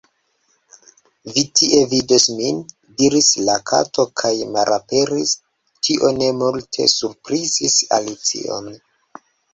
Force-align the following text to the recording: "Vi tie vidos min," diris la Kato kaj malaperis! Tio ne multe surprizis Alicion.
"Vi 1.33 1.41
tie 1.59 1.81
vidos 1.91 2.23
min," 2.39 2.61
diris 3.01 3.29
la 3.49 3.57
Kato 3.73 4.05
kaj 4.23 4.31
malaperis! 4.55 5.35
Tio 5.89 6.11
ne 6.17 6.31
multe 6.41 6.89
surprizis 6.97 7.77
Alicion. 8.01 8.73